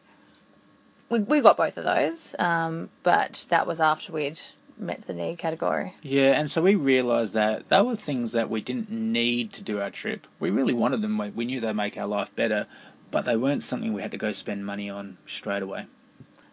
we, 1.10 1.20
we 1.20 1.42
got 1.42 1.58
both 1.58 1.78
of 1.78 1.84
those, 1.84 2.36
um, 2.40 2.90
but 3.04 3.46
that 3.50 3.68
was 3.68 3.80
after 3.80 4.12
we'd 4.12 4.40
met 4.78 5.02
the 5.02 5.14
need 5.14 5.38
category. 5.38 5.94
Yeah, 6.02 6.32
and 6.32 6.50
so 6.50 6.62
we 6.62 6.76
realised 6.76 7.34
that 7.34 7.70
they 7.70 7.82
were 7.82 7.96
things 7.96 8.32
that 8.34 8.50
we 8.50 8.62
didn't 8.62 8.90
need 8.90 9.54
to 9.54 9.64
do 9.64 9.80
our 9.80 9.90
trip. 9.90 10.28
We 10.40 10.50
really 10.50 10.74
wanted 10.74 11.02
them. 11.02 11.18
We 11.36 11.46
knew 11.46 11.62
they'd 11.62 11.74
make 11.74 11.98
our 11.98 12.08
life 12.08 12.36
better, 12.36 12.68
but 13.12 13.26
they 13.26 13.38
weren't 13.38 13.64
something 13.64 13.94
we 13.94 14.02
had 14.02 14.12
to 14.12 14.18
go 14.18 14.32
spend 14.32 14.66
money 14.66 14.90
on 14.90 15.18
straight 15.26 15.62
away. 15.62 15.86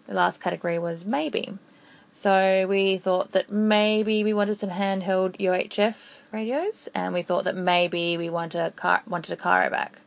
The 0.06 0.14
last 0.14 0.40
category 0.40 0.78
was 0.78 1.04
maybe. 1.04 1.59
So 2.12 2.66
we 2.68 2.99
thought 2.99 3.32
that 3.32 3.50
maybe 3.50 4.23
we 4.23 4.35
wanted 4.35 4.59
some 4.59 4.71
handheld 4.71 5.38
UHF 5.38 6.16
radios, 6.30 6.88
and 6.94 7.14
we 7.14 7.23
thought 7.23 7.44
that 7.44 7.56
maybe 7.56 8.18
we 8.18 8.28
wanted 8.28 8.61
a 8.61 8.71
car, 8.71 9.02
wanted 9.06 9.32
a 9.32 9.37
car 9.37 9.68
back. 9.71 10.00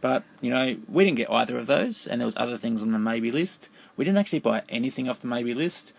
But 0.00 0.24
you 0.40 0.50
know, 0.50 0.76
we 0.88 1.04
didn't 1.04 1.18
get 1.18 1.30
either 1.30 1.58
of 1.58 1.66
those, 1.66 2.06
and 2.06 2.20
there 2.20 2.26
was 2.26 2.36
other 2.36 2.56
things 2.56 2.82
on 2.82 2.92
the 2.92 2.98
maybe 2.98 3.30
list. 3.30 3.68
We 3.96 4.04
didn't 4.04 4.18
actually 4.18 4.40
buy 4.40 4.62
anything 4.68 5.08
off 5.08 5.20
the 5.20 5.26
maybe 5.26 5.54
list 5.54 5.92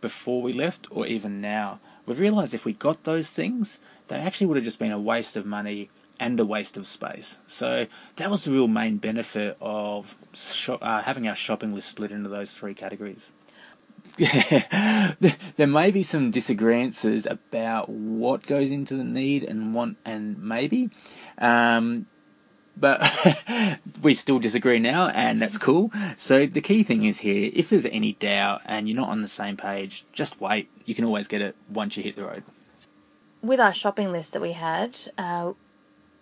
before 0.00 0.42
we 0.42 0.52
left 0.52 0.86
or 0.90 1.06
even 1.06 1.40
now. 1.40 1.80
We've 2.06 2.18
realised 2.18 2.54
if 2.54 2.64
we 2.64 2.72
got 2.72 3.04
those 3.04 3.30
things, 3.30 3.78
they 4.08 4.16
actually 4.16 4.46
would 4.48 4.56
have 4.56 4.64
just 4.64 4.78
been 4.78 4.92
a 4.92 4.98
waste 4.98 5.36
of 5.36 5.46
money 5.46 5.90
and 6.18 6.38
a 6.38 6.44
waste 6.44 6.76
of 6.76 6.86
space. 6.86 7.38
So 7.46 7.86
that 8.16 8.30
was 8.30 8.44
the 8.44 8.52
real 8.52 8.68
main 8.68 8.98
benefit 8.98 9.56
of 9.60 10.14
uh, 10.68 11.02
having 11.02 11.26
our 11.26 11.34
shopping 11.34 11.74
list 11.74 11.88
split 11.88 12.12
into 12.12 12.28
those 12.28 12.52
three 12.52 12.74
categories. 12.74 13.32
there 15.56 15.66
may 15.66 15.90
be 15.90 16.02
some 16.02 16.30
disagreements 16.30 17.04
about 17.26 17.88
what 17.88 18.46
goes 18.46 18.70
into 18.70 18.94
the 18.94 19.04
need 19.04 19.44
and 19.44 19.72
want 19.72 19.96
and 20.04 20.42
maybe. 20.42 20.90
Um, 21.38 22.06
but 22.80 23.78
we 24.02 24.14
still 24.14 24.38
disagree 24.38 24.78
now, 24.78 25.08
and 25.08 25.40
that's 25.40 25.58
cool. 25.58 25.92
So 26.16 26.46
the 26.46 26.60
key 26.60 26.82
thing 26.82 27.04
is 27.04 27.18
here: 27.18 27.50
if 27.54 27.70
there's 27.70 27.86
any 27.86 28.14
doubt 28.14 28.62
and 28.64 28.88
you're 28.88 28.96
not 28.96 29.10
on 29.10 29.22
the 29.22 29.28
same 29.28 29.56
page, 29.56 30.04
just 30.12 30.40
wait. 30.40 30.68
You 30.84 30.94
can 30.94 31.04
always 31.04 31.28
get 31.28 31.40
it 31.40 31.54
once 31.68 31.96
you 31.96 32.02
hit 32.02 32.16
the 32.16 32.24
road. 32.24 32.42
With 33.42 33.60
our 33.60 33.72
shopping 33.72 34.12
list 34.12 34.32
that 34.32 34.42
we 34.42 34.52
had, 34.52 34.98
uh, 35.16 35.52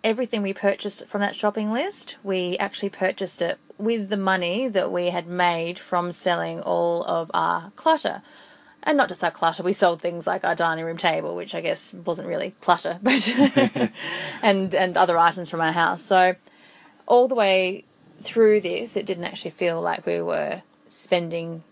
everything 0.03 0.41
we 0.41 0.53
purchased 0.53 1.07
from 1.07 1.21
that 1.21 1.35
shopping 1.35 1.71
list, 1.71 2.17
we 2.23 2.57
actually 2.57 2.89
purchased 2.89 3.41
it 3.41 3.57
with 3.77 4.09
the 4.09 4.17
money 4.17 4.67
that 4.67 4.91
we 4.91 5.07
had 5.07 5.27
made 5.27 5.79
from 5.79 6.11
selling 6.11 6.61
all 6.61 7.03
of 7.05 7.31
our 7.33 7.71
clutter. 7.75 8.21
And 8.83 8.97
not 8.97 9.09
just 9.09 9.23
our 9.23 9.31
clutter, 9.31 9.61
we 9.61 9.73
sold 9.73 10.01
things 10.01 10.25
like 10.25 10.45
our 10.45 10.55
dining 10.55 10.85
room 10.85 10.97
table, 10.97 11.35
which 11.35 11.53
I 11.53 11.61
guess 11.61 11.93
wasn't 11.93 12.27
really 12.27 12.55
clutter, 12.61 12.99
but 13.03 13.35
and 14.41 14.73
and 14.73 14.97
other 14.97 15.17
items 15.17 15.49
from 15.49 15.61
our 15.61 15.73
house. 15.73 16.01
So 16.01 16.35
all 17.09 17.27
the 17.27 17.35
way 17.35 17.83
through 18.21 18.61
this, 18.61 18.95
it 18.95 19.05
didn't 19.05 19.25
actually 19.25 19.51
feel 19.51 19.81
like 19.81 20.05
we 20.05 20.21
were 20.21 20.61
spending 20.87 21.63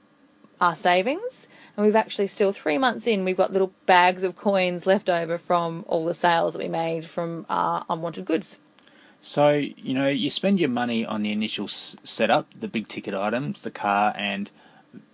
our 0.60 0.76
savings. 0.76 1.48
And 1.76 1.86
we've 1.86 1.96
actually 1.96 2.28
still 2.28 2.52
three 2.52 2.78
months 2.78 3.06
in, 3.06 3.24
we've 3.24 3.38
got 3.38 3.54
little 3.54 3.72
bags 3.86 4.24
of 4.24 4.36
coins 4.36 4.86
left 4.88 5.10
over 5.10 5.38
from 5.38 5.86
all 5.88 6.06
the 6.06 6.16
sales 6.16 6.54
that 6.54 6.64
we 6.64 6.68
made 6.68 7.06
from 7.06 7.46
our 7.50 7.86
unwanted 7.90 8.26
goods. 8.26 8.58
So, 9.20 9.52
you 9.52 9.94
know, 9.94 10.08
you 10.08 10.30
spend 10.30 10.60
your 10.60 10.70
money 10.70 11.06
on 11.06 11.22
the 11.22 11.32
initial 11.32 11.66
s- 11.66 11.96
setup, 12.04 12.52
the 12.54 12.68
big 12.68 12.88
ticket 12.88 13.14
items, 13.14 13.62
the 13.62 13.72
car 13.72 14.14
and 14.16 14.50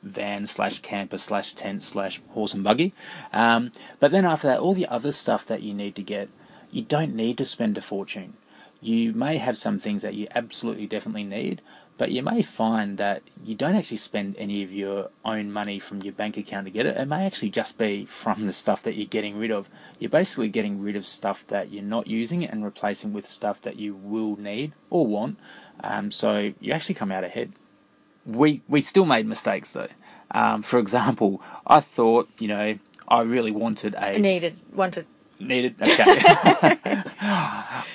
van 0.01 0.47
slash 0.47 0.79
camper 0.79 1.17
slash 1.17 1.53
tent 1.53 1.83
slash 1.83 2.21
horse 2.29 2.53
and 2.53 2.63
buggy. 2.63 2.93
Um, 3.33 3.71
but 3.99 4.11
then 4.11 4.25
after 4.25 4.47
that, 4.47 4.59
all 4.59 4.73
the 4.73 4.87
other 4.87 5.11
stuff 5.11 5.45
that 5.47 5.63
you 5.63 5.73
need 5.73 5.95
to 5.95 6.01
get, 6.01 6.29
you 6.71 6.81
don't 6.81 7.15
need 7.15 7.37
to 7.39 7.45
spend 7.45 7.77
a 7.77 7.81
fortune. 7.81 8.35
You 8.83 9.13
may 9.13 9.37
have 9.37 9.57
some 9.57 9.79
things 9.79 10.01
that 10.01 10.13
you 10.13 10.27
absolutely 10.35 10.87
definitely 10.87 11.23
need, 11.23 11.61
but 11.97 12.11
you 12.11 12.21
may 12.21 12.41
find 12.41 12.97
that 12.97 13.21
you 13.41 13.55
don't 13.55 13.75
actually 13.75 13.97
spend 13.97 14.35
any 14.37 14.61
of 14.61 14.73
your 14.73 15.09
own 15.23 15.53
money 15.53 15.79
from 15.79 16.01
your 16.01 16.11
bank 16.11 16.35
account 16.35 16.65
to 16.65 16.71
get 16.71 16.85
it. 16.85 16.97
It 16.97 17.07
may 17.07 17.25
actually 17.25 17.51
just 17.51 17.77
be 17.77 18.05
from 18.05 18.45
the 18.45 18.51
stuff 18.51 18.83
that 18.83 18.95
you're 18.95 19.05
getting 19.05 19.37
rid 19.37 19.51
of. 19.51 19.69
You're 19.99 20.09
basically 20.09 20.49
getting 20.49 20.81
rid 20.81 20.97
of 20.97 21.05
stuff 21.05 21.47
that 21.47 21.71
you're 21.71 21.81
not 21.81 22.07
using 22.07 22.43
and 22.43 22.65
replacing 22.65 23.13
with 23.13 23.25
stuff 23.25 23.61
that 23.61 23.77
you 23.77 23.95
will 23.95 24.35
need 24.35 24.73
or 24.89 25.07
want. 25.07 25.39
Um, 25.81 26.11
so 26.11 26.53
you 26.59 26.73
actually 26.73 26.95
come 26.95 27.11
out 27.11 27.23
ahead. 27.23 27.53
We 28.25 28.63
we 28.67 28.81
still 28.81 29.05
made 29.05 29.25
mistakes 29.25 29.71
though. 29.71 29.89
Um, 30.31 30.61
for 30.61 30.79
example, 30.79 31.41
I 31.65 31.79
thought 31.79 32.27
you 32.39 32.49
know 32.49 32.79
I 33.07 33.21
really 33.21 33.51
wanted 33.51 33.95
a 33.95 34.17
needed 34.17 34.57
wanted 34.73 35.05
needed. 35.45 35.75
Okay. 35.81 36.19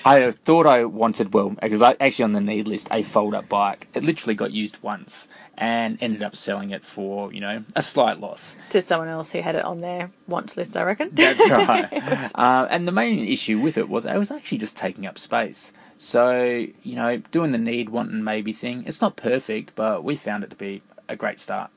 I 0.04 0.30
thought 0.44 0.66
I 0.66 0.84
wanted 0.84 1.34
well 1.34 1.50
because 1.50 1.82
I 1.82 1.96
actually 2.00 2.24
on 2.24 2.32
the 2.32 2.40
need 2.40 2.66
list 2.66 2.88
a 2.90 3.02
fold 3.02 3.34
up 3.34 3.48
bike. 3.48 3.88
It 3.94 4.04
literally 4.04 4.34
got 4.34 4.52
used 4.52 4.78
once 4.82 5.28
and 5.56 5.98
ended 6.00 6.22
up 6.22 6.36
selling 6.36 6.70
it 6.70 6.84
for 6.84 7.32
you 7.32 7.40
know 7.40 7.64
a 7.74 7.82
slight 7.82 8.20
loss 8.20 8.56
to 8.70 8.80
someone 8.80 9.08
else 9.08 9.32
who 9.32 9.40
had 9.40 9.56
it 9.56 9.64
on 9.64 9.80
their 9.80 10.10
want 10.26 10.56
list. 10.56 10.76
I 10.76 10.84
reckon. 10.84 11.10
That's 11.12 11.50
right. 11.50 12.30
uh, 12.34 12.66
and 12.70 12.86
the 12.86 12.92
main 12.92 13.26
issue 13.26 13.58
with 13.58 13.76
it 13.76 13.88
was 13.88 14.06
it 14.06 14.16
was 14.16 14.30
actually 14.30 14.58
just 14.58 14.76
taking 14.76 15.06
up 15.06 15.18
space. 15.18 15.72
So 15.98 16.66
you 16.82 16.96
know, 16.96 17.18
doing 17.30 17.52
the 17.52 17.58
need, 17.58 17.90
want, 17.90 18.10
and 18.10 18.24
maybe 18.24 18.52
thing. 18.52 18.84
It's 18.86 19.00
not 19.00 19.16
perfect, 19.16 19.74
but 19.74 20.04
we 20.04 20.16
found 20.16 20.44
it 20.44 20.50
to 20.50 20.56
be 20.56 20.82
a 21.08 21.16
great 21.16 21.40
start. 21.40 21.70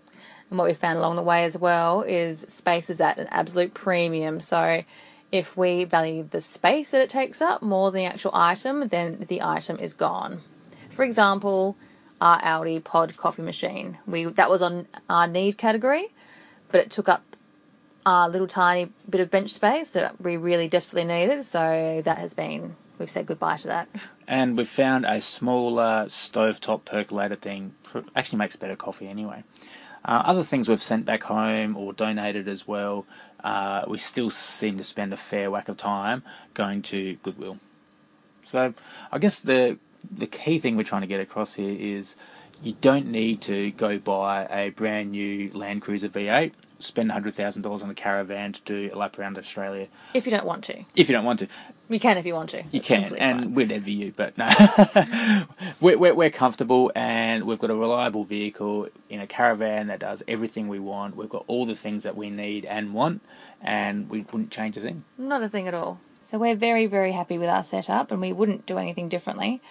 And 0.50 0.58
what 0.58 0.68
we 0.68 0.74
found 0.74 1.00
along 1.00 1.16
the 1.16 1.22
way 1.22 1.46
as 1.46 1.58
well 1.58 2.02
is 2.02 2.42
space 2.50 2.90
is 2.90 3.00
at 3.00 3.18
an 3.18 3.28
absolute 3.32 3.74
premium. 3.74 4.42
So 4.42 4.84
if 5.32 5.56
we 5.56 5.84
value 5.84 6.28
the 6.30 6.42
space 6.42 6.90
that 6.90 7.02
it 7.02 7.10
takes 7.10 7.42
up 7.42 7.62
more 7.62 7.92
than 7.92 8.00
the 8.00 8.06
actual 8.06 8.32
item, 8.34 8.90
then 8.90 9.26
the 9.28 9.42
item 9.42 9.78
is 9.80 9.94
gone. 9.94 10.42
For 10.90 11.04
example, 11.04 11.78
our 12.20 12.40
Aldi 12.42 12.84
Pod 12.84 13.18
coffee 13.18 13.42
machine. 13.42 13.98
We 14.06 14.26
that 14.26 14.50
was 14.50 14.62
on 14.62 14.88
our 15.10 15.28
need 15.28 15.58
category, 15.58 16.14
but 16.72 16.82
it 16.82 16.92
took 16.92 17.10
up 17.10 17.24
a 18.06 18.30
little 18.30 18.48
tiny 18.48 18.92
bit 19.10 19.22
of 19.22 19.32
bench 19.32 19.50
space 19.52 19.92
that 19.92 20.20
we 20.22 20.38
really 20.38 20.68
desperately 20.68 21.06
needed. 21.06 21.44
So 21.44 22.02
that 22.04 22.18
has 22.18 22.34
been 22.34 22.76
we've 23.00 23.10
said 23.10 23.26
goodbye 23.26 23.58
to 23.58 23.68
that. 23.68 23.90
And 24.28 24.58
we've 24.58 24.70
found 24.70 25.06
a 25.06 25.20
smaller 25.20 26.06
stovetop 26.08 26.86
percolator 26.86 27.36
thing. 27.36 27.74
Actually 28.16 28.38
makes 28.38 28.56
better 28.56 28.76
coffee 28.76 29.08
anyway. 29.08 29.44
Uh, 30.04 30.24
other 30.26 30.44
things 30.44 30.68
we've 30.68 30.82
sent 30.82 31.06
back 31.06 31.24
home 31.24 31.78
or 31.78 31.94
donated 31.94 32.48
as 32.48 32.68
well, 32.68 33.06
uh, 33.44 33.84
we 33.88 33.98
still 33.98 34.30
seem 34.30 34.78
to 34.78 34.84
spend 34.84 35.14
a 35.14 35.18
fair 35.18 35.50
whack 35.50 35.70
of 35.70 35.78
time 35.78 36.24
going 36.54 36.82
to 36.84 37.16
Goodwill. 37.24 37.58
So 38.44 38.74
I 39.12 39.18
guess 39.20 39.40
the 39.40 39.78
the 40.10 40.28
key 40.28 40.60
thing 40.60 40.78
we're 40.78 40.84
trying 40.84 41.02
to 41.02 41.08
get 41.08 41.20
across 41.20 41.56
here 41.56 41.76
is 41.78 42.16
you 42.64 42.76
don't 42.82 43.08
need 43.08 43.42
to 43.42 43.72
go 43.72 43.98
buy 43.98 44.46
a 44.46 44.70
brand 44.70 45.12
new 45.12 45.52
Land 45.54 45.82
Cruiser 45.82 46.10
V8, 46.10 46.54
spend 46.84 47.12
$100,000 47.12 47.84
on 47.84 47.90
a 47.90 47.94
caravan 47.94 48.54
to 48.54 48.62
do 48.62 48.90
a 48.94 48.98
lap 48.98 49.18
around 49.18 49.38
Australia. 49.38 49.88
If 50.14 50.26
you 50.26 50.32
don't 50.32 50.46
want 50.46 50.64
to. 50.66 50.84
If 50.96 51.10
you 51.10 51.16
don't 51.16 51.26
want 51.26 51.40
to. 51.40 51.48
You 51.90 52.00
can 52.00 52.18
if 52.18 52.26
you 52.26 52.34
want 52.34 52.50
to. 52.52 52.64
You 52.72 52.82
can, 52.82 53.16
and 53.18 53.40
fine. 53.40 53.54
we'd 53.54 53.72
envy 53.72 53.92
you, 53.92 54.14
but 54.16 54.38
no. 54.38 54.50
we're, 55.82 55.98
we're, 55.98 56.14
we're, 56.14 56.30
comfortable 56.30 56.92
and 56.96 57.44
we've 57.44 57.60
got 57.60 57.70
a 57.70 57.76
reliable 57.76 58.24
vehicle 58.24 58.88
in 59.10 59.20
a 59.20 59.28
caravan 59.28 59.88
that 59.88 60.00
does 60.00 60.24
everything 60.28 60.68
we 60.68 60.80
want. 60.80 61.16
We've 61.16 61.30
got 61.30 61.44
all 61.48 61.66
the 61.66 61.76
things 61.76 62.04
that 62.04 62.16
we 62.16 62.30
need 62.30 62.66
and 62.66 62.94
want, 62.94 63.22
and 63.62 64.10
we 64.10 64.22
wouldn't 64.22 64.52
change 64.52 64.78
a 64.78 64.80
thing. 64.80 65.04
Not 65.18 65.44
a 65.44 65.50
thing 65.50 65.68
at 65.68 65.74
all. 65.74 66.00
So 66.24 66.38
we're 66.38 66.56
very, 66.56 66.86
very 66.86 67.12
happy 67.12 67.38
with 67.38 67.50
our 67.50 67.64
setup, 67.64 68.12
and 68.12 68.22
we 68.22 68.32
wouldn't 68.32 68.66
do 68.66 68.78
anything 68.78 69.10
differently. 69.10 69.62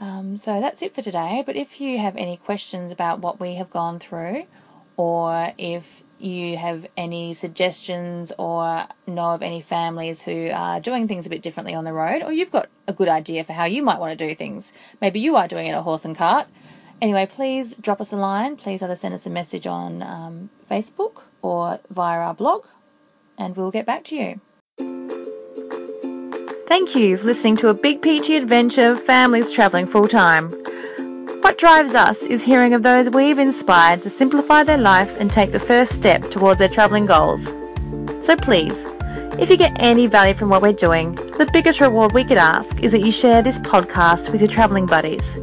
Um, 0.00 0.36
so 0.36 0.60
that's 0.60 0.82
it 0.82 0.94
for 0.94 1.02
today. 1.02 1.42
But 1.44 1.56
if 1.56 1.80
you 1.80 1.98
have 1.98 2.16
any 2.16 2.36
questions 2.36 2.92
about 2.92 3.20
what 3.20 3.40
we 3.40 3.54
have 3.54 3.70
gone 3.70 3.98
through, 3.98 4.46
or 4.96 5.52
if 5.58 6.02
you 6.18 6.56
have 6.56 6.86
any 6.96 7.34
suggestions 7.34 8.32
or 8.38 8.86
know 9.06 9.34
of 9.34 9.42
any 9.42 9.60
families 9.60 10.22
who 10.22 10.50
are 10.50 10.80
doing 10.80 11.06
things 11.06 11.26
a 11.26 11.30
bit 11.30 11.42
differently 11.42 11.74
on 11.74 11.84
the 11.84 11.92
road, 11.92 12.22
or 12.22 12.32
you've 12.32 12.50
got 12.50 12.68
a 12.88 12.92
good 12.92 13.08
idea 13.08 13.44
for 13.44 13.52
how 13.52 13.64
you 13.64 13.82
might 13.82 13.98
want 13.98 14.16
to 14.16 14.28
do 14.28 14.34
things, 14.34 14.72
maybe 15.00 15.20
you 15.20 15.36
are 15.36 15.48
doing 15.48 15.66
it 15.66 15.72
a 15.72 15.82
horse 15.82 16.04
and 16.04 16.16
cart. 16.16 16.46
Anyway, 17.00 17.26
please 17.26 17.74
drop 17.74 18.00
us 18.00 18.12
a 18.12 18.16
line. 18.16 18.56
Please 18.56 18.82
either 18.82 18.96
send 18.96 19.12
us 19.12 19.26
a 19.26 19.30
message 19.30 19.66
on 19.66 20.02
um, 20.02 20.50
Facebook 20.70 21.24
or 21.42 21.80
via 21.90 22.20
our 22.20 22.34
blog, 22.34 22.66
and 23.36 23.56
we'll 23.56 23.70
get 23.70 23.84
back 23.84 24.02
to 24.04 24.16
you. 24.16 24.40
Thank 26.66 26.96
you 26.96 27.16
for 27.16 27.24
listening 27.24 27.56
to 27.58 27.68
a 27.68 27.74
Big 27.74 28.02
Peachey 28.02 28.36
Adventure 28.36 28.96
Families 28.96 29.52
Travelling 29.52 29.86
Full 29.86 30.08
Time. 30.08 30.52
What 31.46 31.58
drives 31.58 31.94
us 31.94 32.24
is 32.24 32.42
hearing 32.42 32.74
of 32.74 32.82
those 32.82 33.08
we've 33.08 33.38
inspired 33.38 34.02
to 34.02 34.10
simplify 34.10 34.64
their 34.64 34.78
life 34.78 35.16
and 35.16 35.30
take 35.30 35.52
the 35.52 35.60
first 35.60 35.92
step 35.92 36.28
towards 36.28 36.58
their 36.58 36.68
travelling 36.68 37.06
goals. 37.06 37.44
So 38.26 38.34
please, 38.34 38.74
if 39.38 39.48
you 39.48 39.56
get 39.56 39.76
any 39.76 40.08
value 40.08 40.34
from 40.34 40.48
what 40.48 40.60
we're 40.60 40.72
doing, 40.72 41.14
the 41.14 41.48
biggest 41.52 41.80
reward 41.80 42.10
we 42.10 42.24
could 42.24 42.36
ask 42.36 42.82
is 42.82 42.90
that 42.90 43.02
you 43.02 43.12
share 43.12 43.42
this 43.42 43.58
podcast 43.60 44.32
with 44.32 44.40
your 44.40 44.50
travelling 44.50 44.86
buddies. 44.86 45.36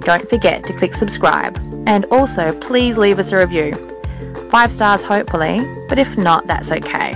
Don't 0.00 0.26
forget 0.26 0.64
to 0.68 0.72
click 0.72 0.94
subscribe 0.94 1.58
and 1.86 2.06
also 2.06 2.58
please 2.58 2.96
leave 2.96 3.18
us 3.18 3.30
a 3.30 3.36
review. 3.36 3.74
Five 4.50 4.72
stars 4.72 5.02
hopefully, 5.02 5.60
but 5.90 5.98
if 5.98 6.16
not, 6.16 6.46
that's 6.46 6.72
okay. 6.72 7.14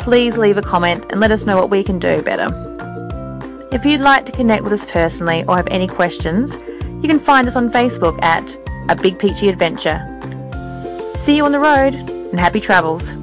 Please 0.00 0.36
leave 0.36 0.56
a 0.56 0.62
comment 0.62 1.06
and 1.10 1.20
let 1.20 1.30
us 1.30 1.46
know 1.46 1.58
what 1.58 1.70
we 1.70 1.84
can 1.84 2.00
do 2.00 2.22
better. 2.22 2.48
If 3.70 3.84
you'd 3.84 4.00
like 4.00 4.26
to 4.26 4.32
connect 4.32 4.64
with 4.64 4.72
us 4.72 4.84
personally 4.84 5.44
or 5.46 5.56
have 5.56 5.68
any 5.68 5.86
questions, 5.86 6.58
you 7.02 7.08
can 7.08 7.18
find 7.18 7.48
us 7.48 7.56
on 7.56 7.68
Facebook 7.70 8.22
at 8.22 8.56
A 8.88 8.94
Big 8.94 9.18
Peachey 9.18 9.48
Adventure. 9.48 9.98
See 11.18 11.36
you 11.36 11.44
on 11.44 11.50
the 11.50 11.58
road 11.58 11.94
and 11.94 12.38
happy 12.38 12.60
travels. 12.60 13.14